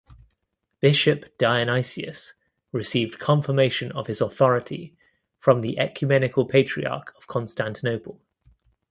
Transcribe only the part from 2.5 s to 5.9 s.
received confirmation of his authority from the